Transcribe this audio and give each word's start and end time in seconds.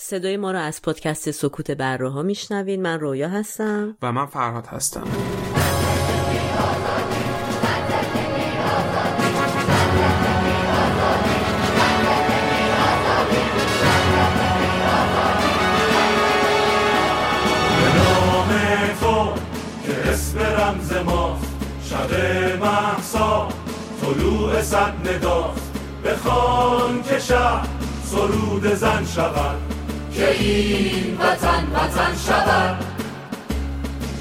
صدای 0.00 0.36
ما 0.36 0.52
رو 0.52 0.58
از 0.58 0.82
پادکست 0.82 1.30
سکوت 1.30 1.70
بره 1.70 2.10
ها 2.10 2.22
میشنوین 2.22 2.82
من 2.82 3.00
رویا 3.00 3.28
هستم. 3.28 3.96
و 4.02 4.12
من 4.12 4.26
فرهاد 4.26 4.66
هستم. 4.66 5.04
رمز 20.58 20.92
ما 20.92 21.40
شب 21.84 22.14
محسا 22.60 23.48
طلوع 24.00 24.62
صد 24.62 24.94
نگاه 25.04 25.54
بخوان 26.04 27.02
که 27.02 27.18
شب 27.18 27.62
سرود 28.04 28.74
زن 28.74 29.04
شود. 29.04 29.77
که 30.18 30.30
این 30.30 31.18
وطن 31.20 31.66
وطن 31.74 32.16
شود. 32.26 32.84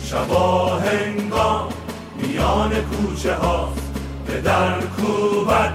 شبا 0.05 0.77
هنگام 0.79 1.69
میان 2.17 2.71
کوچه 2.81 3.35
ها 3.35 3.73
به 4.27 4.41
در 4.41 4.81
کوبت 4.81 5.73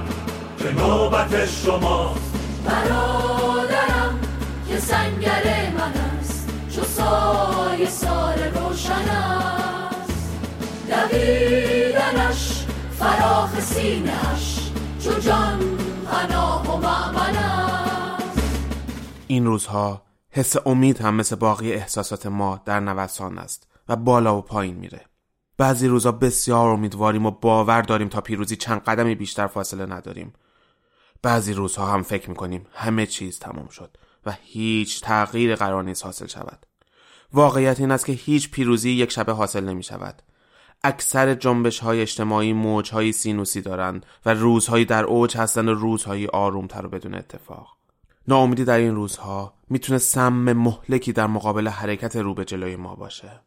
به 0.58 0.72
نوبت 0.72 1.46
شماست. 1.46 2.34
برادرم 2.66 4.20
که 4.68 4.78
سنگر 4.78 5.70
من 5.78 5.92
است 6.20 6.48
چو 6.74 6.84
سای 6.84 7.86
سار 7.86 8.48
روشن 8.48 9.08
است. 9.10 10.30
دویدنش 10.88 12.66
فراخ 12.98 13.60
سینش 13.60 14.70
چو 15.04 15.20
جان 15.20 15.60
پناه 16.10 16.74
و 16.74 16.80
معمن 16.80 17.36
است. 17.36 18.38
این 19.26 19.46
روزها 19.46 20.02
حس 20.34 20.66
امید 20.66 21.00
هم 21.00 21.14
مثل 21.14 21.36
باقی 21.36 21.72
احساسات 21.72 22.26
ما 22.26 22.62
در 22.64 22.80
نوسان 22.80 23.38
است 23.38 23.68
و 23.88 23.96
بالا 23.96 24.38
و 24.38 24.42
پایین 24.42 24.76
میره. 24.76 25.04
بعضی 25.56 25.88
روزا 25.88 26.12
بسیار 26.12 26.68
امیدواریم 26.68 27.26
و 27.26 27.30
باور 27.30 27.82
داریم 27.82 28.08
تا 28.08 28.20
پیروزی 28.20 28.56
چند 28.56 28.80
قدمی 28.80 29.14
بیشتر 29.14 29.46
فاصله 29.46 29.86
نداریم. 29.86 30.32
بعضی 31.22 31.52
روزها 31.52 31.86
هم 31.86 32.02
فکر 32.02 32.30
می‌کنیم 32.30 32.66
همه 32.74 33.06
چیز 33.06 33.38
تمام 33.38 33.68
شد 33.68 33.96
و 34.26 34.36
هیچ 34.42 35.00
تغییر 35.00 35.54
قرار 35.54 35.84
نیست 35.84 36.04
حاصل 36.04 36.26
شود. 36.26 36.66
واقعیت 37.32 37.80
این 37.80 37.90
است 37.90 38.06
که 38.06 38.12
هیچ 38.12 38.50
پیروزی 38.50 38.90
یک 38.90 39.10
شبه 39.10 39.32
حاصل 39.32 39.64
نمی 39.64 39.82
شود 39.82 40.22
اکثر 40.84 41.34
جنبش 41.34 41.78
های 41.78 42.00
اجتماعی 42.00 42.52
موج 42.52 42.90
های 42.90 43.12
سینوسی 43.12 43.60
دارند 43.60 44.06
و 44.26 44.34
روزهایی 44.34 44.84
در 44.84 45.04
اوج 45.04 45.36
هستند 45.36 45.68
و 45.68 45.74
روزهایی 45.74 46.26
آرومتر 46.26 46.86
و 46.86 46.88
بدون 46.88 47.14
اتفاق. 47.14 47.81
ناامیدی 48.28 48.64
در 48.64 48.78
این 48.78 48.94
روزها 48.94 49.54
می‌تونه 49.70 49.98
سم 49.98 50.52
مهلکی 50.52 51.12
در 51.12 51.26
مقابل 51.26 51.68
حرکت 51.68 52.16
رو 52.16 52.34
به 52.34 52.44
جلوی 52.44 52.76
ما 52.76 52.94
باشه 52.94 53.40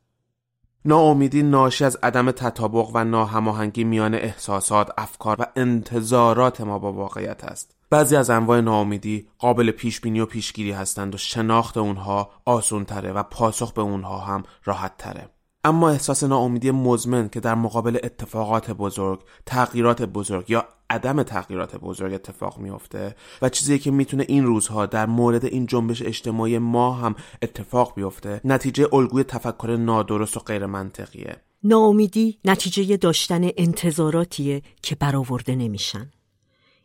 ناامیدی 0.86 1.44
ناشی 1.44 1.86
از 1.86 1.98
عدم 2.04 2.32
تطابق 2.32 2.92
و 2.94 3.04
ناهماهنگی 3.04 3.84
میان 3.84 4.16
احساسات، 4.16 4.92
افکار 4.98 5.38
و 5.40 5.46
انتظارات 5.56 6.62
ما 6.62 6.80
با 6.80 6.94
واقعیت 6.94 7.44
است. 7.44 7.76
بعضی 7.90 8.16
از 8.16 8.30
انواع 8.30 8.62
ناامیدی 8.62 9.28
قابل 9.40 9.72
پیش 9.72 10.02
بینی 10.02 10.20
و 10.20 10.26
پیشگیری 10.26 10.72
هستند 10.72 11.16
و 11.16 11.18
شناخت 11.18 11.78
اونها 11.78 12.30
آسون 12.46 12.86
تره 12.86 13.12
و 13.12 13.24
پاسخ 13.24 13.74
به 13.74 13.82
اونها 13.82 14.20
هم 14.20 14.44
راحت 14.64 14.98
تره. 14.98 15.30
اما 15.66 15.90
احساس 15.90 16.24
ناامیدی 16.24 16.72
مزمن 16.72 17.30
که 17.30 17.40
در 17.40 17.56
مقابل 17.56 17.98
اتفاقات 18.04 18.72
بزرگ، 18.72 19.20
تغییرات 19.46 20.02
بزرگ 20.02 20.50
یا 20.50 20.66
عدم 20.90 21.24
تغییرات 21.24 21.76
بزرگ 21.76 22.14
اتفاق 22.14 22.58
میافته 22.58 23.16
و 23.42 23.50
چیزی 23.50 23.80
که 23.80 23.92
می‌تونه 23.92 24.26
این 24.28 24.46
روزها 24.46 24.86
در 24.86 25.06
مورد 25.06 25.46
این 25.46 25.66
جنبش 25.66 26.02
اجتماعی 26.02 26.58
ما 26.58 26.92
هم 26.92 27.16
اتفاق 27.42 27.94
بیفته 27.96 28.42
نتیجه 28.44 28.94
الگوی 28.94 29.24
تفکر 29.24 29.76
نادرست 29.80 30.38
و 30.38 30.40
غیر 30.40 30.66
منطقیه 30.66 31.36
ناامیدی 31.64 32.40
نتیجه 32.46 32.98
داشتن 32.98 33.50
انتظاراتیه 33.58 34.62
که 34.82 34.96
برآورده 34.96 35.56
نمیشن. 35.56 36.12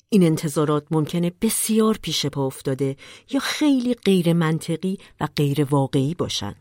این 0.08 0.22
انتظارات 0.22 0.86
ممکنه 0.90 1.32
بسیار 1.42 1.98
پیش 2.02 2.26
پا 2.26 2.46
افتاده 2.46 2.96
یا 3.30 3.40
خیلی 3.40 3.94
غیر 3.94 4.32
منطقی 4.32 4.98
و 5.20 5.28
غیر 5.36 5.64
واقعی 5.64 6.14
باشن. 6.14 6.54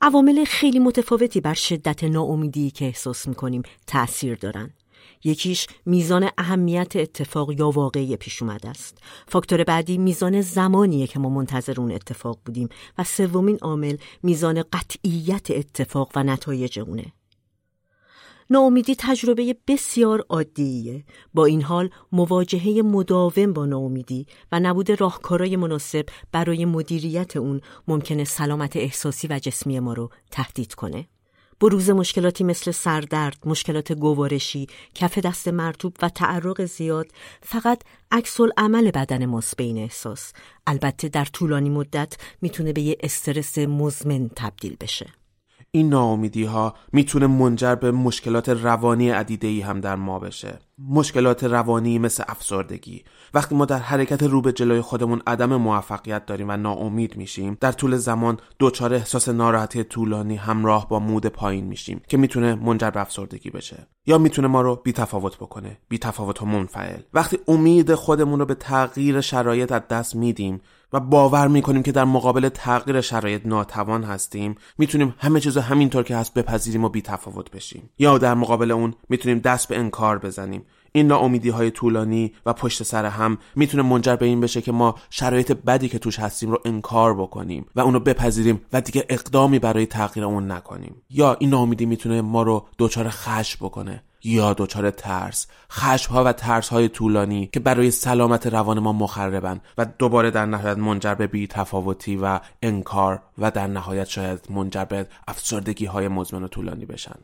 عوامل 0.00 0.44
خیلی 0.44 0.78
متفاوتی 0.78 1.40
بر 1.40 1.54
شدت 1.54 2.04
ناامیدی 2.04 2.70
که 2.70 2.84
احساس 2.84 3.28
می‌کنیم 3.28 3.62
تأثیر 3.86 4.34
دارن. 4.34 4.70
یکیش 5.24 5.66
میزان 5.86 6.30
اهمیت 6.38 6.96
اتفاق 6.96 7.52
یا 7.60 7.70
واقعی 7.70 8.16
پیش 8.16 8.42
اومده 8.42 8.68
است. 8.68 8.98
فاکتور 9.28 9.64
بعدی 9.64 9.98
میزان 9.98 10.40
زمانیه 10.40 11.06
که 11.06 11.18
ما 11.18 11.28
منتظر 11.28 11.80
اون 11.80 11.92
اتفاق 11.92 12.38
بودیم 12.44 12.68
و 12.98 13.04
سومین 13.04 13.58
عامل 13.62 13.96
میزان 14.22 14.62
قطعیت 14.72 15.50
اتفاق 15.50 16.12
و 16.16 16.22
نتایج 16.22 16.78
اونه. 16.78 17.12
ناامیدی 18.50 18.94
تجربه 18.98 19.56
بسیار 19.66 20.24
عادیه 20.28 21.04
با 21.34 21.44
این 21.44 21.62
حال 21.62 21.90
مواجهه 22.12 22.82
مداوم 22.82 23.52
با 23.52 23.66
ناامیدی 23.66 24.26
و 24.52 24.60
نبود 24.60 25.00
راهکارهای 25.00 25.56
مناسب 25.56 26.06
برای 26.32 26.64
مدیریت 26.64 27.36
اون 27.36 27.60
ممکنه 27.88 28.24
سلامت 28.24 28.76
احساسی 28.76 29.28
و 29.28 29.38
جسمی 29.38 29.80
ما 29.80 29.92
رو 29.92 30.10
تهدید 30.30 30.74
کنه 30.74 31.08
بروز 31.60 31.90
مشکلاتی 31.90 32.44
مثل 32.44 32.70
سردرد، 32.70 33.38
مشکلات 33.44 33.92
گوارشی، 33.92 34.66
کف 34.94 35.18
دست 35.18 35.48
مرتوب 35.48 35.96
و 36.02 36.08
تعرق 36.08 36.64
زیاد 36.64 37.06
فقط 37.42 37.82
عکس 38.10 38.40
عمل 38.56 38.90
بدن 38.90 39.26
ماست 39.26 39.56
به 39.56 39.64
احساس. 39.64 40.32
البته 40.66 41.08
در 41.08 41.24
طولانی 41.24 41.70
مدت 41.70 42.16
می‌تونه 42.42 42.72
به 42.72 42.80
یه 42.80 42.96
استرس 43.00 43.58
مزمن 43.58 44.30
تبدیل 44.36 44.76
بشه. 44.80 45.06
این 45.70 45.88
ناامیدی 45.88 46.44
ها 46.44 46.74
می‌تونه 46.92 47.26
منجر 47.26 47.74
به 47.74 47.90
مشکلات 47.90 48.48
روانی 48.48 49.10
عدیده 49.10 49.48
ای 49.48 49.60
هم 49.60 49.80
در 49.80 49.96
ما 49.96 50.18
بشه. 50.18 50.58
مشکلات 50.78 51.44
روانی 51.44 51.98
مثل 51.98 52.24
افسردگی. 52.28 53.04
وقتی 53.34 53.54
ما 53.54 53.64
در 53.64 53.78
حرکت 53.78 54.22
رو 54.22 54.40
به 54.40 54.52
جلوی 54.52 54.80
خودمون 54.80 55.22
عدم 55.26 55.56
موفقیت 55.56 56.26
داریم 56.26 56.48
و 56.50 56.56
ناامید 56.56 57.16
میشیم 57.16 57.56
در 57.60 57.72
طول 57.72 57.96
زمان 57.96 58.36
دچار 58.60 58.94
احساس 58.94 59.28
ناراحتی 59.28 59.84
طولانی 59.84 60.36
همراه 60.36 60.88
با 60.88 60.98
مود 60.98 61.26
پایین 61.26 61.64
میشیم 61.64 62.00
که 62.08 62.16
می‌تونه 62.16 62.54
منجر 62.54 62.90
به 62.90 63.00
افسردگی 63.00 63.50
بشه. 63.50 63.86
یا 64.06 64.18
می‌تونه 64.18 64.48
ما 64.48 64.60
رو 64.60 64.76
بی 64.76 64.92
تفاوت 64.92 65.36
بکنه 65.36 65.78
بی 65.88 65.98
تفاوت 65.98 66.42
و 66.42 66.46
منفعل. 66.46 67.00
وقتی 67.14 67.38
امید 67.48 67.94
خودمون 67.94 68.38
رو 68.38 68.46
به 68.46 68.54
تغییر 68.54 69.20
شرایط 69.20 69.72
از 69.72 69.82
دست 69.90 70.16
میدیم 70.16 70.60
و 70.92 71.00
باور 71.00 71.48
می‌کنیم 71.48 71.82
که 71.82 71.92
در 71.92 72.04
مقابل 72.04 72.48
تغییر 72.48 73.00
شرایط 73.00 73.46
ناتوان 73.46 74.04
هستیم 74.04 74.54
می‌تونیم 74.78 75.14
همه 75.18 75.40
چیز 75.40 75.56
همینطور 75.56 76.02
که 76.02 76.16
هست 76.16 76.34
بپذیریم 76.34 76.84
و 76.84 76.88
بی 76.88 77.02
تفاوت 77.02 77.50
بشیم. 77.50 77.90
یا 77.98 78.18
در 78.18 78.34
مقابل 78.34 78.70
اون 78.70 78.94
می‌تونیم 79.08 79.38
دست 79.38 79.68
به 79.68 79.78
انکار 79.78 80.18
بزنیم. 80.18 80.62
این 80.92 81.06
ناامیدی 81.06 81.48
های 81.48 81.70
طولانی 81.70 82.32
و 82.46 82.52
پشت 82.52 82.82
سر 82.82 83.04
هم 83.04 83.38
می‌تونه 83.56 83.82
منجر 83.82 84.16
به 84.16 84.26
این 84.26 84.40
بشه 84.40 84.60
که 84.60 84.72
ما 84.72 84.94
شرایط 85.10 85.52
بدی 85.52 85.88
که 85.88 85.98
توش 85.98 86.18
هستیم 86.18 86.50
رو 86.50 86.58
انکار 86.64 87.14
بکنیم 87.14 87.66
و 87.76 87.80
اونو 87.80 88.00
بپذیریم 88.00 88.60
و 88.72 88.80
دیگه 88.80 89.06
اقدامی 89.08 89.58
برای 89.58 89.86
تغییر 89.86 90.26
اون 90.26 90.50
نکنیم. 90.50 91.02
یا 91.10 91.36
این 91.40 91.50
ناامیدی 91.50 91.86
می‌تونه 91.86 92.20
ما 92.20 92.42
رو 92.42 92.66
دچار 92.78 93.08
خش 93.08 93.56
بکنه. 93.56 94.02
یا 94.24 94.54
دچار 94.54 94.90
ترس 94.90 95.46
خشمها 95.72 96.24
و 96.24 96.32
ترس 96.32 96.68
های 96.68 96.88
طولانی 96.88 97.48
که 97.52 97.60
برای 97.60 97.90
سلامت 97.90 98.46
روان 98.46 98.78
ما 98.78 98.92
مخربن 98.92 99.60
و 99.78 99.86
دوباره 99.98 100.30
در 100.30 100.46
نهایت 100.46 100.78
منجر 100.78 101.14
به 101.14 101.26
بی 101.26 101.46
تفاوتی 101.46 102.16
و 102.16 102.40
انکار 102.62 103.22
و 103.38 103.50
در 103.50 103.66
نهایت 103.66 104.08
شاید 104.08 104.40
منجر 104.50 104.84
به 104.84 105.06
افسردگی 105.28 105.86
های 105.86 106.08
مزمن 106.08 106.42
و 106.42 106.48
طولانی 106.48 106.86
بشن. 106.86 107.16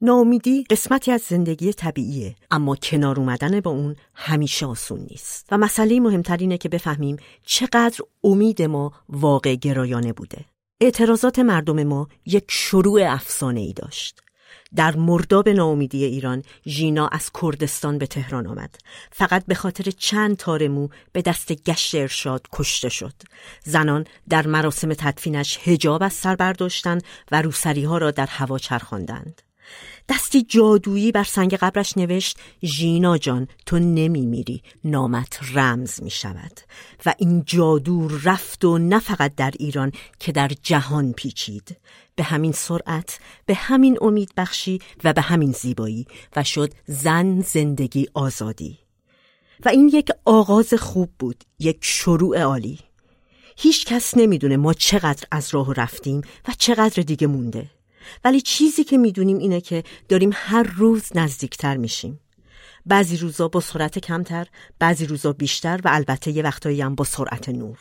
ناامیدی 0.00 0.64
قسمتی 0.70 1.12
از 1.12 1.20
زندگی 1.20 1.72
طبیعیه 1.72 2.34
اما 2.50 2.76
کنار 2.76 3.20
اومدن 3.20 3.60
با 3.60 3.70
اون 3.70 3.96
همیشه 4.14 4.66
آسون 4.66 5.00
نیست. 5.10 5.46
و 5.50 5.58
مسئله 5.58 6.00
مهمترینه 6.00 6.58
که 6.58 6.68
بفهمیم 6.68 7.16
چقدر 7.42 7.98
امید 8.24 8.62
ما 8.62 8.92
واقع 9.08 9.54
گرایانه 9.54 10.12
بوده. 10.12 10.44
اعتراضات 10.80 11.38
مردم 11.38 11.84
ما 11.84 12.08
یک 12.26 12.44
شروع 12.48 13.00
افسانه 13.12 13.60
ای 13.60 13.72
داشت. 13.72 14.23
در 14.76 14.96
مرداب 14.96 15.48
ناامیدی 15.48 16.04
ایران 16.04 16.42
ژینا 16.66 17.08
از 17.08 17.30
کردستان 17.42 17.98
به 17.98 18.06
تهران 18.06 18.46
آمد. 18.46 18.78
فقط 19.12 19.46
به 19.46 19.54
خاطر 19.54 19.90
چند 19.90 20.36
تار 20.36 20.68
مو 20.68 20.88
به 21.12 21.22
دست 21.22 21.52
گشت 21.52 21.94
ارشاد 21.94 22.46
کشته 22.52 22.88
شد. 22.88 23.14
زنان 23.62 24.04
در 24.28 24.46
مراسم 24.46 24.94
تدفینش 24.94 25.58
هجاب 25.62 26.02
از 26.02 26.12
سر 26.12 26.36
برداشتند 26.36 27.04
و 27.32 27.42
روسری 27.42 27.84
ها 27.84 27.98
را 27.98 28.10
در 28.10 28.26
هوا 28.26 28.58
چرخاندند. 28.58 29.42
دستی 30.08 30.42
جادویی 30.42 31.12
بر 31.12 31.24
سنگ 31.24 31.54
قبرش 31.54 31.98
نوشت 31.98 32.38
ژینا 32.64 33.18
جان 33.18 33.48
تو 33.66 33.78
نمی 33.78 34.26
میری 34.26 34.62
نامت 34.84 35.40
رمز 35.52 36.02
می 36.02 36.10
شود. 36.10 36.60
و 37.06 37.14
این 37.18 37.42
جادو 37.46 38.08
رفت 38.24 38.64
و 38.64 38.78
نه 38.78 38.98
فقط 38.98 39.34
در 39.34 39.52
ایران 39.58 39.92
که 40.18 40.32
در 40.32 40.50
جهان 40.62 41.12
پیچید. 41.12 41.76
به 42.16 42.22
همین 42.22 42.52
سرعت 42.52 43.18
به 43.46 43.54
همین 43.54 43.98
امید 44.00 44.32
بخشی 44.36 44.78
و 45.04 45.12
به 45.12 45.20
همین 45.20 45.52
زیبایی 45.52 46.06
و 46.36 46.44
شد 46.44 46.72
زن 46.86 47.40
زندگی 47.40 48.08
آزادی. 48.14 48.78
و 49.64 49.68
این 49.68 49.88
یک 49.88 50.08
آغاز 50.24 50.74
خوب 50.74 51.10
بود 51.18 51.44
یک 51.58 51.78
شروع 51.80 52.42
عالی. 52.42 52.78
هیچ 53.56 53.86
کس 53.86 54.16
نمی‌دونه 54.16 54.56
ما 54.56 54.72
چقدر 54.72 55.24
از 55.30 55.54
راه 55.54 55.74
رفتیم 55.74 56.20
و 56.48 56.52
چقدر 56.58 57.02
دیگه 57.02 57.26
مونده. 57.26 57.70
ولی 58.24 58.40
چیزی 58.40 58.84
که 58.84 58.98
می‌دونیم 58.98 59.38
اینه 59.38 59.60
که 59.60 59.84
داریم 60.08 60.30
هر 60.32 60.62
روز 60.62 61.04
نزدیکتر 61.14 61.76
میشیم. 61.76 62.20
بعضی 62.86 63.16
روزا 63.16 63.48
با 63.48 63.60
سرعت 63.60 63.98
کمتر 63.98 64.46
بعضی 64.78 65.06
روزا 65.06 65.32
بیشتر 65.32 65.80
و 65.84 65.88
البته 65.92 66.30
یه 66.30 66.42
وقتایی 66.42 66.80
هم 66.80 66.94
با 66.94 67.04
سرعت 67.04 67.48
نور. 67.48 67.78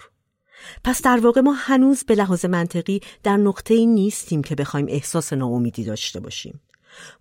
پس 0.83 1.01
در 1.01 1.19
واقع 1.19 1.41
ما 1.41 1.53
هنوز 1.53 2.03
به 2.03 2.15
لحاظ 2.15 2.45
منطقی 2.45 3.01
در 3.23 3.37
نقطه 3.37 3.73
ای 3.73 3.85
نیستیم 3.85 4.43
که 4.43 4.55
بخوایم 4.55 4.85
احساس 4.89 5.33
ناامیدی 5.33 5.83
داشته 5.83 6.19
باشیم. 6.19 6.61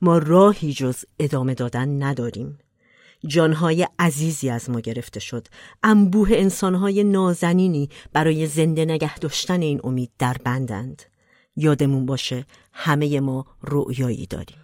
ما 0.03 0.19
راهی 0.19 0.73
جز 0.73 1.05
ادامه 1.19 1.55
دادن 1.55 2.03
نداریم. 2.03 2.59
جانهای 3.27 3.89
عزیزی 3.99 4.51
از 4.51 4.71
ما 4.71 4.81
گرفته 4.81 5.21
شد. 5.21 5.47
انبوه 5.83 6.29
انسانهای 6.33 7.05
نازنینی 7.05 7.89
برای 8.13 8.47
زنده 8.47 8.85
نگه 8.85 9.19
داشتن 9.19 9.63
این 9.63 9.81
امید 9.85 10.11
در 10.19 10.37
بندند. 10.45 11.03
یادمون 11.57 12.07
باشه 12.07 12.47
همه 12.73 13.21
ما 13.21 13.47
رؤیایی 13.63 14.27
داریم. 14.27 14.59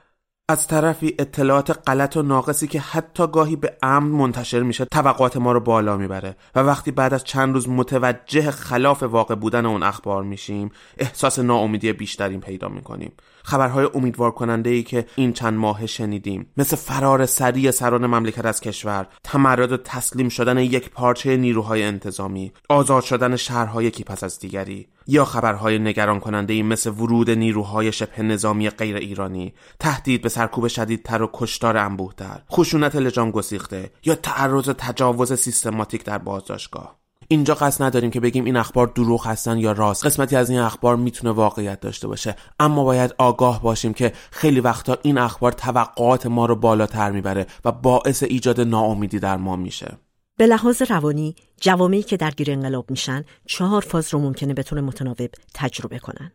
از 0.51 0.67
طرفی 0.67 1.15
اطلاعات 1.19 1.89
غلط 1.89 2.17
و 2.17 2.23
ناقصی 2.23 2.67
که 2.67 2.81
حتی 2.81 3.27
گاهی 3.27 3.57
به 3.57 3.77
امن 3.83 4.09
منتشر 4.11 4.63
میشه 4.63 4.85
توقعات 4.85 5.37
ما 5.37 5.53
رو 5.53 5.61
بالا 5.61 5.97
می‌بره 5.97 6.37
و 6.55 6.61
وقتی 6.61 6.91
بعد 6.91 7.15
از 7.15 7.25
چند 7.25 7.55
روز 7.55 7.69
متوجه 7.69 8.51
خلاف 8.51 9.03
واقع 9.03 9.35
بودن 9.35 9.67
اون 9.67 9.83
اخبار 9.83 10.23
میشیم 10.23 10.71
احساس 10.99 11.39
ناامیدی 11.39 11.93
بیشتری 11.93 12.39
پیدا 12.39 12.69
می‌کنیم. 12.69 13.13
خبرهای 13.45 13.89
امیدوار 13.95 14.31
کننده 14.31 14.71
ای 14.71 14.83
که 14.83 15.07
این 15.17 15.33
چند 15.33 15.55
ماه 15.55 15.87
شنیدیم. 15.87 16.47
مثل 16.57 16.77
فرار 16.77 17.27
سریع 17.27 17.71
سران 17.71 18.07
مملکت 18.07 18.45
از 18.45 18.61
کشور 18.61 19.07
تمرد 19.25 19.73
و 19.73 19.77
تسلیم 19.77 20.29
شدن 20.29 20.59
یک 20.59 20.91
پارچه 20.91 21.37
نیروهای 21.37 21.83
انتظامی 21.83 22.53
آزاد 22.69 23.03
شدن 23.03 23.37
شهرهای 23.37 23.85
یکی 23.85 24.05
پس 24.05 24.25
از 24.25 24.39
دیگری 24.39 24.89
یا 25.07 25.25
خبرهای 25.25 25.79
نگران 25.79 26.21
کننده 26.21 26.55
ای 26.55 26.63
مثل 26.63 26.91
ورود 26.91 27.31
نیروهای 27.31 27.93
شبه 27.93 28.23
نظامی 28.23 28.71
غیر 28.71 28.97
ایرانی 28.97 29.55
تهدید 29.81 30.23
به 30.23 30.29
سرکوب 30.29 30.69
شدیدتر 30.69 31.23
و 31.23 31.31
کشتار 31.33 31.77
انبوهتر 31.77 32.43
خشونت 32.53 32.97
لجام 32.97 33.31
گسیخته 33.31 33.91
یا 34.05 34.15
تعرض 34.15 34.69
تجاوز 34.79 35.33
سیستماتیک 35.33 36.05
در 36.05 36.19
بازداشتگاه. 36.19 36.99
اینجا 37.31 37.55
قصد 37.55 37.85
نداریم 37.85 38.11
که 38.11 38.21
بگیم 38.21 38.45
این 38.45 38.57
اخبار 38.57 38.87
دروغ 38.87 39.27
هستن 39.27 39.59
یا 39.59 39.73
راست. 39.73 40.07
قسمتی 40.07 40.37
از 40.37 40.51
این 40.51 40.59
اخبار 40.59 40.97
می‌تونه 40.97 41.33
واقعیت 41.33 41.81
داشته 41.81 42.09
باشه. 42.09 42.37
اما 42.61 42.85
باید 42.85 43.15
آگاه 43.19 43.63
باشیم 43.63 43.95
که 43.95 44.13
خیلی 44.31 44.61
وقتا 44.61 44.99
این 45.03 45.19
اخبار 45.19 45.53
توقعات 45.53 46.27
ما 46.27 46.47
رو 46.47 46.57
بالاتر 46.57 47.11
می‌بره 47.11 47.47
و 47.65 47.73
باعث 47.73 48.23
ایجاد 48.23 48.61
ناامیدی 48.61 49.19
در 49.19 49.37
ما 49.37 49.57
میشه. 49.57 49.99
به 50.37 50.47
لحاظ 50.47 50.83
روانی 50.83 51.35
جوامعی 51.61 52.03
که 52.03 52.17
درگیر 52.17 52.51
انقلاب 52.51 52.91
میشن 52.91 53.25
چهار 53.47 53.83
فاز 53.83 54.15
رو 54.15 54.21
ممکنه 54.21 54.55
طور 54.55 54.81
متناوب 54.81 55.31
تجربه 55.55 55.99
کنن. 55.99 56.33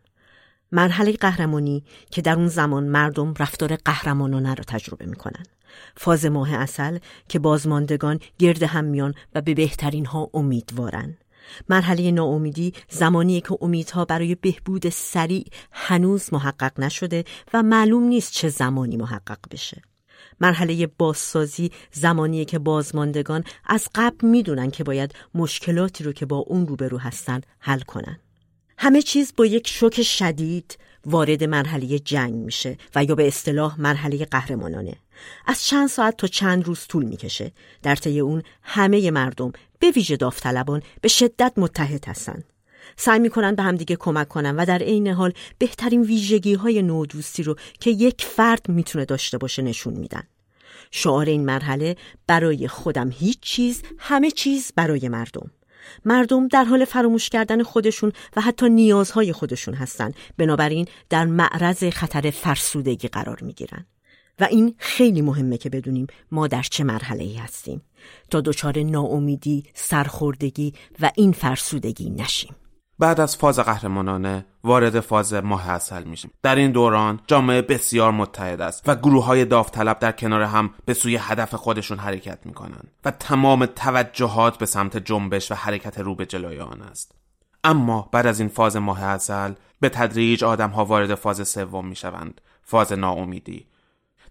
مرحله 0.74 1.12
قهرمانی 1.12 1.84
که 2.12 2.22
در 2.22 2.36
اون 2.36 2.48
زمان 2.48 2.84
مردم 2.84 3.34
رفتار 3.40 3.76
قهرمانانه 3.76 4.54
رو 4.54 4.64
تجربه 4.68 5.06
می‌کنن. 5.06 5.44
فاز 5.98 6.26
ماه 6.26 6.54
اصل 6.54 6.98
که 7.30 7.40
بازماندگان 7.40 8.20
گرد 8.40 8.64
هم 8.64 8.86
میان 8.86 9.14
و 9.36 9.42
به 9.42 9.54
بهترین 9.54 10.06
ها 10.06 10.30
امیدوارن. 10.34 11.18
مرحله 11.70 12.12
ناامیدی 12.12 12.74
زمانیه 12.90 13.42
که 13.42 13.58
امیدها 13.62 14.06
برای 14.06 14.36
بهبود 14.36 14.90
سریع 14.90 15.46
هنوز 15.72 16.34
محقق 16.34 16.80
نشده 16.80 17.24
و 17.54 17.64
معلوم 17.64 18.04
نیست 18.04 18.32
چه 18.32 18.50
زمانی 18.50 18.98
محقق 18.98 19.40
بشه. 19.52 19.82
مرحله 20.42 20.88
بازسازی 20.88 21.72
زمانیه 21.92 22.46
که 22.46 22.60
بازماندگان 22.60 23.44
از 23.66 23.88
قبل 23.96 24.28
می‌دونن 24.28 24.72
که 24.72 24.84
باید 24.84 25.16
مشکلاتی 25.36 26.04
رو 26.04 26.12
که 26.12 26.26
با 26.26 26.38
اون 26.38 26.68
روبرو 26.68 26.98
هستن 26.98 27.42
حل 27.60 27.80
کنن. 27.80 28.20
همه 28.84 29.02
چیز 29.02 29.34
با 29.38 29.46
یک 29.46 29.68
شوک 29.68 30.02
شدید 30.02 30.78
وارد 31.06 31.44
مرحله 31.44 32.00
جنگ 32.00 32.34
میشه 32.34 32.78
و 32.96 33.04
یا 33.04 33.16
به 33.16 33.28
اصطلاح 33.28 33.82
مرحله 33.82 34.26
قهرمانانه. 34.26 34.96
از 35.46 35.66
چند 35.66 35.90
ساعت 35.90 36.18
تا 36.18 36.28
چند 36.28 36.66
روز 36.66 36.88
طول 36.88 37.06
می‌کشه. 37.06 37.52
در 37.84 37.96
طی 37.96 38.20
اون 38.20 38.44
همه 38.62 39.12
مردم 39.12 39.52
به 39.80 39.92
ویژه 39.92 40.18
داوطلبان 40.18 40.82
به 41.02 41.08
شدت 41.08 41.54
متحد 41.58 42.06
هستند 42.08 42.44
سعی 42.96 43.20
می‌کنن 43.20 43.56
به 43.56 43.64
همدیگه 43.64 43.96
کمک 43.96 44.28
کنن 44.28 44.56
و 44.56 44.66
در 44.66 44.80
عین 44.80 45.08
حال 45.08 45.34
بهترین 45.58 46.02
ویژگی 46.02 46.54
های 46.54 46.82
نودوستی 46.82 47.44
رو 47.44 47.56
که 47.80 47.90
یک 47.90 48.22
فرد 48.22 48.70
می‌تونه 48.70 49.06
داشته 49.06 49.38
باشه 49.38 49.62
نشون 49.62 49.94
میدن. 49.94 50.24
شعار 50.92 51.26
این 51.26 51.46
مرحله 51.46 51.96
برای 52.28 52.68
خودم 52.68 53.10
هیچ 53.10 53.40
چیز 53.40 53.82
همه 53.98 54.32
چیز 54.32 54.72
برای 54.76 55.10
مردم. 55.10 55.52
مردم 56.06 56.48
در 56.48 56.64
حال 56.64 56.86
فراموش 56.86 57.30
کردن 57.30 57.64
خودشون 57.64 58.12
و 58.36 58.42
حتی 58.42 58.70
نیازهای 58.70 59.34
خودشون 59.34 59.74
هستند 59.74 60.16
بنابراین 60.38 60.88
در 61.10 61.26
معرض 61.26 61.84
خطر 61.84 62.30
فرسودگی 62.30 63.08
قرار 63.08 63.40
می‌گیرن. 63.42 63.86
و 64.40 64.44
این 64.44 64.76
خیلی 64.78 65.22
مهمه 65.22 65.58
که 65.58 65.70
بدونیم 65.70 66.08
ما 66.32 66.48
در 66.48 66.62
چه 66.62 66.84
مرحله 66.84 67.24
ای 67.24 67.36
هستیم. 67.36 67.82
تا 68.30 68.42
دچار 68.42 68.84
ناامیدی، 68.84 69.64
سرخوردگی 69.74 70.74
و 71.00 71.12
این 71.16 71.32
فرسودگی 71.32 72.10
نشیم. 72.10 72.56
بعد 73.00 73.20
از 73.20 73.38
فاز 73.38 73.60
قهرمانانه 73.60 74.46
وارد 74.64 75.00
فاز 75.00 75.34
ماه 75.34 75.70
اصل 75.70 76.04
میشیم. 76.04 76.32
در 76.44 76.56
این 76.56 76.72
دوران 76.72 77.20
جامعه 77.28 77.62
بسیار 77.62 78.12
متحد 78.12 78.62
است 78.62 78.90
و 78.90 78.96
گروه 78.96 79.26
های 79.26 79.46
داوطلب 79.46 80.00
در 80.00 80.12
کنار 80.12 80.42
هم 80.42 80.70
به 80.86 80.94
سوی 80.94 81.16
هدف 81.16 81.56
خودشون 81.56 82.00
حرکت 82.00 82.40
می‌کنند 82.46 82.92
و 83.06 83.12
تمام 83.12 83.66
توجهات 83.66 84.58
به 84.58 84.66
سمت 84.66 84.98
جنبش 84.98 85.52
و 85.52 85.56
حرکت 85.56 86.00
رو 86.00 86.16
به 86.16 86.26
جلوی 86.26 86.60
آن 86.60 86.82
است. 86.82 87.16
اما 87.64 88.10
بعد 88.12 88.28
از 88.28 88.40
این 88.40 88.50
فاز 88.50 88.78
ماه 88.78 89.04
اصل 89.04 89.54
به 89.80 89.90
تدریج 89.90 90.44
آدم 90.44 90.70
ها 90.70 90.86
وارد 90.86 91.16
فاز 91.16 91.48
سوم 91.48 91.88
می‌شوند 91.88 92.42
فاز 92.64 92.94
ناامیدی. 92.94 93.68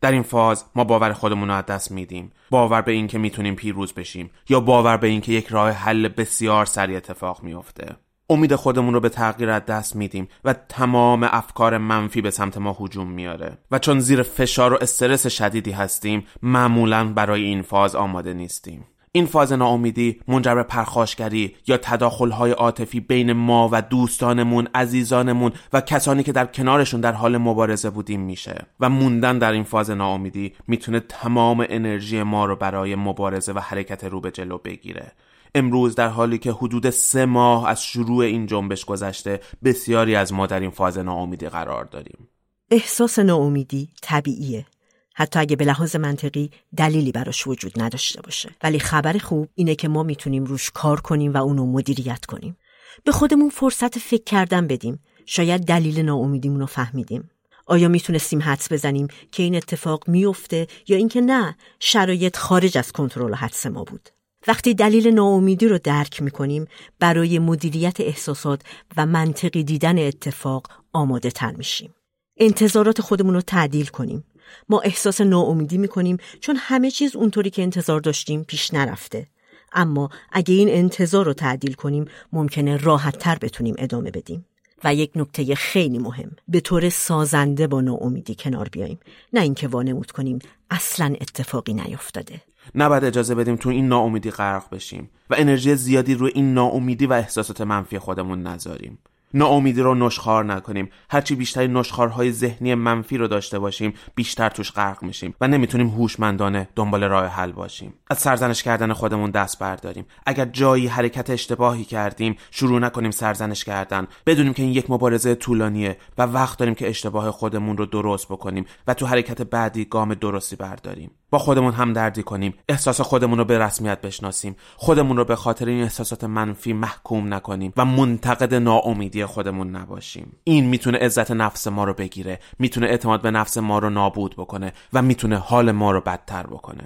در 0.00 0.12
این 0.12 0.22
فاز 0.22 0.64
ما 0.74 0.84
باور 0.84 1.12
خودمون 1.12 1.48
رو 1.48 1.54
از 1.54 1.66
دست 1.66 1.90
میدیم. 1.90 2.32
باور 2.50 2.80
به 2.80 2.92
اینکه 2.92 3.18
می‌تونیم 3.18 3.54
پیروز 3.54 3.92
بشیم 3.92 4.30
یا 4.48 4.60
باور 4.60 4.96
به 4.96 5.06
اینکه 5.06 5.32
یک 5.32 5.48
راه 5.48 5.70
حل 5.70 6.08
بسیار 6.08 6.66
سریع 6.66 6.96
اتفاق 6.96 7.42
میافته. 7.42 7.96
امید 8.32 8.54
خودمون 8.54 8.94
رو 8.94 9.00
به 9.00 9.08
تغییر 9.08 9.50
از 9.50 9.66
دست 9.66 9.96
میدیم 9.96 10.28
و 10.44 10.54
تمام 10.68 11.28
افکار 11.30 11.78
منفی 11.78 12.20
به 12.20 12.30
سمت 12.30 12.58
ما 12.58 12.76
هجوم 12.80 13.10
میاره. 13.10 13.58
و 13.70 13.78
چون 13.78 14.00
زیر 14.00 14.22
فشار 14.22 14.72
و 14.72 14.78
استرس 14.80 15.26
شدیدی 15.26 15.70
هستیم 15.70 16.26
معمولا 16.42 17.12
برای 17.12 17.42
این 17.42 17.62
فاز 17.62 17.96
آماده 17.96 18.34
نیستیم. 18.34 18.84
این 19.14 19.26
فاز 19.26 19.52
ناامیدی 19.52 20.20
منجر 20.28 20.54
به 20.54 20.62
پرخاشگری 20.62 21.56
یا 21.66 21.76
تداخلهای 21.76 22.50
عاطفی 22.50 23.00
بین 23.00 23.32
ما 23.32 23.68
و 23.72 23.82
دوستانمون، 23.82 24.68
عزیزانمون 24.74 25.52
و 25.72 25.80
کسانی 25.80 26.22
که 26.22 26.32
در 26.32 26.46
کنارشون 26.46 27.00
در 27.00 27.12
حال 27.12 27.36
مبارزه 27.36 27.90
بودیم 27.90 28.20
میشه. 28.20 28.66
و 28.80 28.88
موندن 28.88 29.38
در 29.38 29.52
این 29.52 29.64
فاز 29.64 29.90
ناامیدی 29.90 30.52
می‌تونه 30.66 31.00
تمام 31.00 31.66
انرژی 31.68 32.22
ما 32.22 32.44
رو 32.44 32.56
برای 32.56 32.94
مبارزه 32.94 33.52
و 33.52 33.58
حرکت 33.58 34.04
رو 34.04 34.20
به 34.20 34.30
جلو 34.30 34.58
بگیره. 34.58 35.12
امروز 35.54 35.94
در 35.94 36.08
حالی 36.08 36.38
که 36.38 36.52
حدود 36.52 36.90
سه 36.90 37.26
ماه 37.26 37.68
از 37.68 37.82
شروع 37.84 38.24
این 38.24 38.46
جنبش 38.46 38.84
گذشته 38.84 39.40
بسیاری 39.64 40.14
از 40.14 40.32
ما 40.32 40.46
در 40.46 40.60
این 40.60 40.70
فاز 40.70 40.98
ناامیدی 40.98 41.48
قرار 41.48 41.84
داریم. 41.84 42.28
احساس 42.70 43.18
ناامیدی 43.18 43.88
طبیعیه. 44.02 44.66
حتی 45.14 45.38
اگه 45.38 45.56
به 45.56 45.64
لحاظ 45.64 45.96
منطقی 45.96 46.50
دلیلی 46.76 47.12
براش 47.12 47.46
وجود 47.46 47.82
نداشته 47.82 48.20
باشه. 48.20 48.50
ولی 48.62 48.78
خبر 48.78 49.18
خوب 49.18 49.48
اینه 49.54 49.74
که 49.74 49.88
ما 49.88 50.02
می‌تونیم 50.02 50.44
روش 50.44 50.70
کار 50.70 51.00
کنیم 51.00 51.32
و 51.32 51.36
اونو 51.36 51.66
مدیریت 51.66 52.24
کنیم. 52.24 52.56
به 53.04 53.12
خودمون 53.12 53.50
فرصت 53.50 53.98
فکر 53.98 54.24
کردن 54.24 54.66
بدیم. 54.66 55.02
شاید 55.26 55.64
دلیل 55.64 56.00
ناامیدیمون 56.00 56.60
رو 56.60 56.66
فهمیدیم. 56.66 57.30
آیا 57.66 57.88
می‌تونستیم 57.88 58.42
حدس 58.42 58.72
بزنیم 58.72 59.08
که 59.32 59.42
این 59.42 59.56
اتفاق 59.56 60.08
میفته 60.08 60.66
یا 60.88 60.96
اینکه 60.96 61.20
نه 61.20 61.56
شرایط 61.80 62.36
خارج 62.36 62.78
از 62.78 62.92
کنترل 62.92 63.34
حدس 63.34 63.66
ما 63.66 63.84
بود؟ 63.84 64.08
وقتی 64.46 64.74
دلیل 64.74 65.08
ناامیدی 65.08 65.68
رو 65.68 65.78
درک 65.78 66.22
می‌کنیم 66.22 66.66
برای 66.98 67.38
مدیریت 67.38 68.00
احساسات 68.00 68.60
و 68.96 69.06
منطقی 69.06 69.64
دیدن 69.64 69.98
اتفاق 69.98 70.66
آماده 70.92 71.30
تر 71.30 71.52
میشیم. 71.52 71.94
انتظارات 72.36 73.00
خودمون 73.00 73.34
رو 73.34 73.40
تعدیل 73.40 73.86
کنیم. 73.86 74.24
ما 74.68 74.80
احساس 74.80 75.20
ناامیدی 75.20 75.78
می‌کنیم 75.78 76.16
چون 76.40 76.56
همه 76.58 76.90
چیز 76.90 77.16
اونطوری 77.16 77.50
که 77.50 77.62
انتظار 77.62 78.00
داشتیم 78.00 78.44
پیش 78.44 78.74
نرفته. 78.74 79.26
اما 79.72 80.10
اگه 80.32 80.54
این 80.54 80.68
انتظار 80.68 81.26
رو 81.26 81.32
تعدیل 81.32 81.74
کنیم 81.74 82.04
ممکنه 82.32 82.76
راحت 82.76 83.18
تر 83.18 83.38
بتونیم 83.38 83.74
ادامه 83.78 84.10
بدیم. 84.10 84.46
و 84.84 84.94
یک 84.94 85.10
نکته 85.16 85.54
خیلی 85.54 85.98
مهم 85.98 86.36
به 86.48 86.60
طور 86.60 86.88
سازنده 86.88 87.66
با 87.66 87.80
ناامیدی 87.80 88.34
کنار 88.34 88.68
بیاییم. 88.68 88.98
نه 89.32 89.40
اینکه 89.40 89.68
وانمود 89.68 90.10
کنیم 90.10 90.38
اصلا 90.70 91.14
اتفاقی 91.20 91.74
نیفتاده. 91.74 92.42
نباید 92.74 93.04
اجازه 93.04 93.34
بدیم 93.34 93.56
تو 93.56 93.68
این 93.68 93.88
ناامیدی 93.88 94.30
غرق 94.30 94.70
بشیم 94.70 95.10
و 95.30 95.34
انرژی 95.38 95.74
زیادی 95.74 96.14
روی 96.14 96.32
این 96.34 96.54
ناامیدی 96.54 97.06
و 97.06 97.12
احساسات 97.12 97.60
منفی 97.60 97.98
خودمون 97.98 98.42
نذاریم. 98.42 98.98
ناامیدی 99.34 99.80
رو 99.80 99.94
نشخار 99.94 100.44
نکنیم. 100.44 100.88
هرچی 101.10 101.34
بیشتری 101.34 101.68
نشخارهای 101.68 102.32
ذهنی 102.32 102.74
منفی 102.74 103.18
رو 103.18 103.28
داشته 103.28 103.58
باشیم 103.58 103.94
بیشتر 104.14 104.48
توش 104.48 104.72
غرق 104.72 105.02
میشیم 105.02 105.34
و 105.40 105.48
نمی‌تونیم 105.48 105.88
هوشمندانه 105.88 106.68
دنبال 106.76 107.04
راه 107.04 107.26
حل 107.26 107.52
باشیم. 107.52 107.94
از 108.10 108.18
سرزنش 108.18 108.62
کردن 108.62 108.92
خودمون 108.92 109.30
دست 109.30 109.58
برداریم. 109.58 110.06
اگر 110.26 110.44
جایی 110.44 110.86
حرکت 110.86 111.30
اشتباهی 111.30 111.84
کردیم 111.84 112.36
شروع 112.50 112.80
نکنیم 112.80 113.10
سرزنش 113.10 113.64
کردن. 113.64 114.06
بدونیم 114.26 114.52
که 114.52 114.62
این 114.62 114.72
یک 114.72 114.90
مبارزه 114.90 115.34
طولانیه 115.34 115.96
و 116.18 116.22
وقت 116.22 116.58
داریم 116.58 116.74
که 116.74 116.88
اشتباه 116.88 117.30
خودمون 117.30 117.76
رو 117.76 117.86
درست 117.86 118.26
بکنیم 118.26 118.64
و 118.86 118.94
تو 118.94 119.06
حرکت 119.06 119.42
بعدی 119.42 119.84
گام 119.84 120.14
درستی 120.14 120.56
برداریم. 120.56 121.10
با 121.32 121.38
خودمون 121.38 121.72
هم 121.72 121.92
دردی 121.92 122.22
کنیم. 122.22 122.54
احساس 122.68 123.00
خودمون 123.00 123.38
رو 123.38 123.44
به 123.44 123.58
رسمیت 123.58 124.00
بشناسیم. 124.00 124.56
خودمون 124.76 125.16
رو 125.16 125.24
به 125.24 125.36
خاطر 125.36 125.66
این 125.66 125.82
احساسات 125.82 126.24
منفی 126.24 126.72
محکوم 126.72 127.34
نکنیم 127.34 127.72
و 127.76 127.84
منتقد 127.84 128.54
ناامیدی 128.54 129.24
خودمون 129.24 129.76
نباشیم. 129.76 130.36
این 130.44 130.66
می‌تونه 130.66 130.98
عزت 130.98 131.30
نفس 131.30 131.66
ما 131.66 131.84
رو 131.84 131.94
بگیره. 131.94 132.38
می‌تونه 132.58 132.86
اعتماد 132.86 133.22
به 133.22 133.30
نفس 133.30 133.58
ما 133.58 133.78
رو 133.78 133.90
نابود 133.90 134.34
بکنه 134.36 134.72
و 134.92 135.02
می‌تونه 135.02 135.36
حال 135.36 135.72
ما 135.72 135.90
رو 135.90 136.00
بدتر 136.00 136.46
بکنه. 136.46 136.84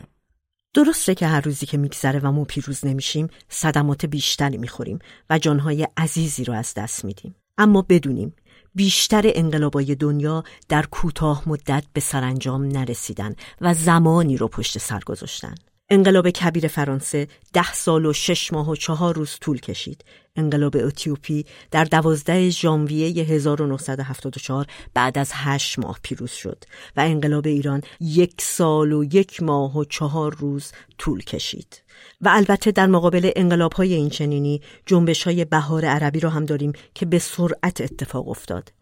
درسته 0.74 1.14
که 1.14 1.26
هر 1.26 1.40
روزی 1.40 1.66
که 1.66 1.78
میگذره 1.78 2.20
و 2.22 2.32
ما 2.32 2.44
پیروز 2.44 2.86
نمیشیم 2.86 3.28
صدمات 3.48 4.06
بیشتری 4.06 4.56
می‌خوریم 4.56 4.98
و 5.30 5.38
جانهای 5.38 5.88
عزیزی 5.96 6.44
رو 6.44 6.54
از 6.54 6.74
دست 6.76 7.04
میدیم. 7.04 7.34
اما 7.58 7.82
بدونیم 7.88 8.34
بیشتر 8.76 9.22
انقلابای 9.34 9.94
دنیا 9.94 10.44
در 10.68 10.86
کوتاه 10.86 11.42
مدت 11.46 11.84
به 11.92 12.00
سرانجام 12.00 12.64
نرسیدن 12.64 13.34
و 13.60 13.74
زمانی 13.74 14.36
رو 14.36 14.48
پشت 14.48 14.78
سر 14.78 15.00
گذاشتن. 15.06 15.54
انقلاب 15.90 16.30
کبیر 16.30 16.68
فرانسه 16.68 17.28
ده 17.52 17.72
سال 17.72 18.06
و 18.06 18.12
شش 18.12 18.52
ماه 18.52 18.70
و 18.70 18.76
چهار 18.76 19.14
روز 19.14 19.38
طول 19.40 19.60
کشید. 19.60 20.04
انقلاب 20.36 20.76
اتیوپی 20.76 21.44
در 21.70 21.84
دوازده 21.84 22.50
ژانویه 22.50 23.24
1974 23.24 24.66
بعد 24.94 25.18
از 25.18 25.30
هشت 25.34 25.78
ماه 25.78 25.98
پیروز 26.02 26.30
شد 26.30 26.64
و 26.96 27.00
انقلاب 27.00 27.46
ایران 27.46 27.82
یک 28.00 28.34
سال 28.40 28.92
و 28.92 29.04
یک 29.04 29.42
ماه 29.42 29.78
و 29.78 29.84
چهار 29.84 30.34
روز 30.34 30.72
طول 30.98 31.22
کشید. 31.22 31.82
و 32.20 32.28
البته 32.28 32.70
در 32.70 32.86
مقابل 32.86 33.30
انقلاب 33.36 33.72
های 33.72 33.94
این 33.94 34.08
چنینی 34.08 34.60
جنبش 34.86 35.24
های 35.24 35.44
بهار 35.44 35.84
عربی 35.84 36.20
رو 36.20 36.28
هم 36.28 36.44
داریم 36.44 36.72
که 36.94 37.06
به 37.06 37.18
سرعت 37.18 37.80
اتفاق 37.80 38.28
افتاد. 38.28 38.72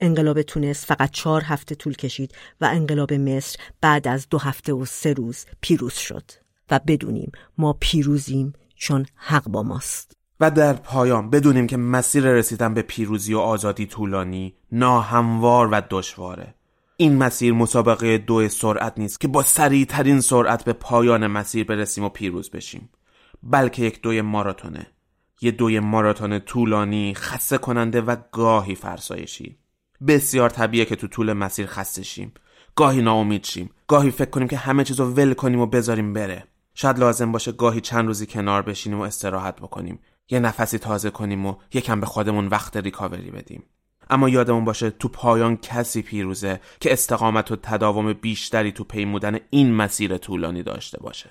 انقلاب 0.00 0.42
تونس 0.42 0.86
فقط 0.86 1.10
چهار 1.10 1.42
هفته 1.42 1.74
طول 1.74 1.94
کشید 1.94 2.34
و 2.60 2.64
انقلاب 2.64 3.12
مصر 3.12 3.56
بعد 3.80 4.08
از 4.08 4.28
دو 4.28 4.38
هفته 4.38 4.72
و 4.72 4.84
سه 4.84 5.12
روز 5.12 5.44
پیروز 5.60 5.94
شد 5.94 6.41
و 6.70 6.80
بدونیم 6.86 7.32
ما 7.58 7.76
پیروزیم 7.80 8.52
چون 8.76 9.06
حق 9.14 9.48
با 9.48 9.62
ماست. 9.62 10.16
و 10.40 10.50
در 10.50 10.72
پایان 10.72 11.30
بدونیم 11.30 11.66
که 11.66 11.76
مسیر 11.76 12.24
رسیدن 12.24 12.74
به 12.74 12.82
پیروزی 12.82 13.34
و 13.34 13.38
آزادی 13.38 13.86
طولانی، 13.86 14.54
ناهموار 14.72 15.68
و 15.72 15.82
دشواره. 15.90 16.54
این 16.96 17.16
مسیر 17.16 17.52
مسابقه 17.52 18.18
دو 18.18 18.48
سرعت 18.48 18.92
نیست 18.98 19.20
که 19.20 19.28
با 19.28 19.42
سریع 19.42 19.84
ترین 19.84 20.20
سرعت 20.20 20.64
به 20.64 20.72
پایان 20.72 21.26
مسیر 21.26 21.64
برسیم 21.64 22.04
و 22.04 22.08
پیروز 22.08 22.50
بشیم. 22.50 22.88
بلکه 23.42 23.82
یک 23.82 24.02
دوی 24.02 24.20
ماراتونه. 24.20 24.86
یه 25.40 25.50
دوی 25.50 25.80
ماراتون 25.80 26.38
طولانی 26.38 27.14
خسته 27.14 27.58
کننده 27.58 28.00
و 28.00 28.16
گاهی 28.32 28.74
فرسایشی. 28.74 29.56
بسیار 30.06 30.50
طبیعه 30.50 30.84
که 30.84 30.96
تو 30.96 31.06
طول 31.06 31.32
مسیر 31.32 31.66
خسته 31.66 32.02
شیم. 32.02 32.32
گاهی 32.76 33.02
ناامید 33.02 33.44
شیم. 33.44 33.70
گاهی 33.86 34.10
فکر 34.10 34.30
کنیم 34.30 34.48
که 34.48 34.56
همه 34.56 34.84
چیز 34.84 35.00
رو 35.00 35.06
ول 35.06 35.34
کنیم 35.34 35.60
و 35.60 35.66
بذاریم 35.66 36.12
بره. 36.12 36.44
شاید 36.74 36.98
لازم 36.98 37.32
باشه 37.32 37.52
گاهی 37.52 37.80
چند 37.80 38.06
روزی 38.06 38.26
کنار 38.26 38.62
بشینیم 38.62 38.98
و 38.98 39.02
استراحت 39.02 39.56
بکنیم. 39.56 40.00
یه 40.30 40.40
نفسی 40.40 40.78
تازه 40.78 41.10
کنیم 41.10 41.46
و 41.46 41.54
یکم 41.74 42.00
به 42.00 42.06
خودمون 42.06 42.46
وقت 42.46 42.76
ریکاوری 42.76 43.30
بدیم. 43.30 43.64
اما 44.10 44.28
یادمون 44.28 44.64
باشه 44.64 44.90
تو 44.90 45.08
پایان 45.08 45.56
کسی 45.56 46.02
پیروزه 46.02 46.60
که 46.80 46.92
استقامت 46.92 47.52
و 47.52 47.56
تداوم 47.56 48.12
بیشتری 48.12 48.72
تو 48.72 48.84
پیمودن 48.84 49.38
این 49.50 49.74
مسیر 49.74 50.18
طولانی 50.18 50.62
داشته 50.62 51.00
باشه. 51.00 51.30